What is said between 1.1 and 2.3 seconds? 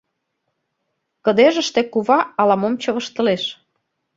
Кыдежыште кува